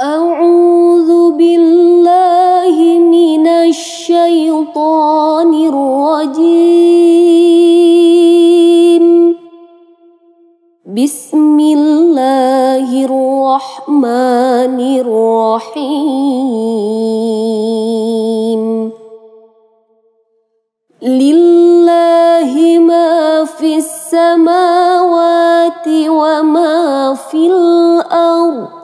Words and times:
أعوذ 0.00 1.34
بالله 1.34 2.76
من 3.02 3.46
الشيطان 3.46 5.54
الرجيم. 5.54 6.64
بسم 10.86 11.58
الله 11.58 13.04
الرحمن 13.10 14.78
الرحيم. 15.02 15.82
لله 21.02 22.78
ما 22.78 23.44
في 23.44 23.76
السماوات 23.82 25.88
وما 25.88 27.14
في 27.14 27.46
الأرض. 27.46 28.77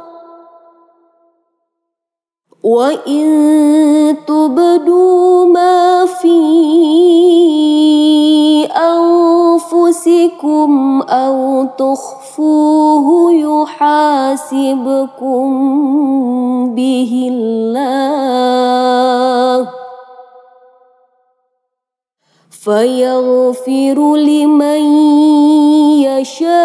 وإن 2.64 4.17
تبدوا 4.27 5.45
ما 5.45 6.07
في 6.07 6.41
أنفسكم 9.64 10.73
أو 11.03 11.64
تخفوه 11.79 13.32
يحاسبكم 13.32 13.85
به 16.75 17.29
الله 17.32 17.85
فيغفر 22.51 24.17
لمن 24.17 24.82
يشاء 26.01 26.65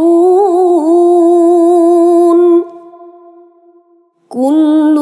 كل 4.31 4.95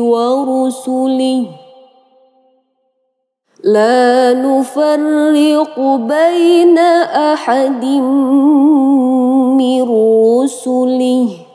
ورسله. 0.00 1.46
لا 3.64 4.32
نفرق 4.32 5.74
بين 5.96 6.78
أحد 7.34 7.84
من 9.58 9.82
رسله. 9.82 11.45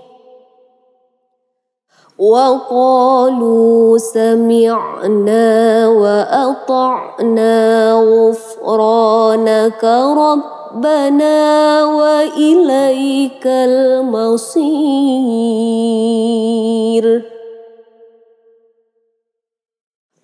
وقالوا 2.21 3.97
سمعنا 3.97 5.87
وأطعنا 5.87 7.57
غفرانك 7.93 9.83
ربنا 10.17 11.39
وإليك 11.85 13.47
المصير. 13.47 14.71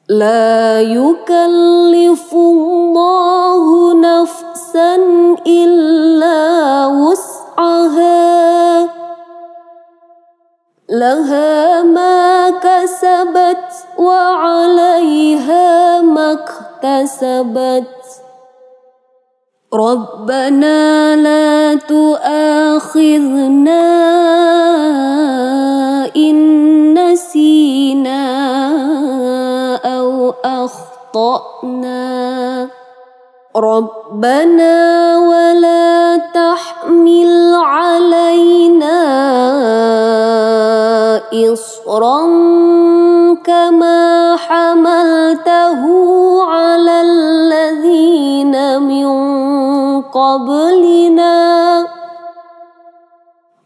لا 0.09 0.81
يكلف 0.81 2.33
الله 2.33 3.93
نفسا 3.93 4.95
إلا 5.47 6.87
وسعها. 6.87 8.06
لها 10.99 11.83
ما 11.83 12.49
كسبت 12.49 13.65
وعليها 13.97 16.01
ما 16.01 16.31
اكتسبت. 16.31 17.87
ربنا 19.73 21.15
لا 21.15 21.75
تؤاخذنا 21.75 23.83
إن 26.15 26.93
نسينا 26.93 28.25
أو 29.85 30.33
أخطأنا. 30.45 31.97
ربنا 33.55 35.17
ولا 35.17 36.17
تحمل 36.33 37.55
علينا 37.55 38.26
إصرا 41.87 42.19
كما 43.47 44.35
حملته 44.35 45.83
على 46.43 47.01
الذين 47.01 48.81
من 48.81 49.07
قبلنا 50.01 51.35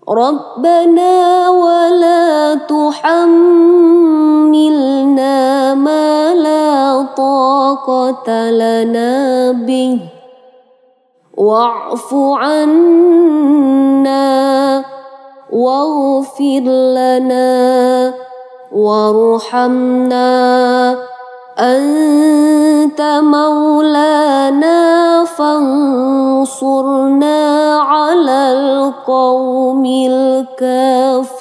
ربنا 0.10 1.50
ولا 1.50 2.56
تحملنا 2.70 3.34
ما 5.74 6.34
لا 6.34 7.02
طاقة 7.18 8.50
لنا 8.52 9.52
به 9.52 10.00
واعف 11.38 12.14
عنا 12.14 13.82
واغفر 15.52 16.64
لنا 16.96 18.14
وارحمنا. 18.76 20.32
أنت 21.60 23.02
مولانا 23.22 24.80
فانصرنا 25.26 27.40
على 27.78 28.52
القوم 28.52 29.86
الكافرين. 29.86 31.36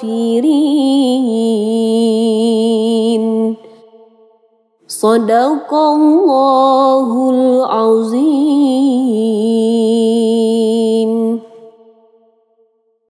صدق 4.87 5.73
الله 5.73 7.29
العظيم. 7.29 8.51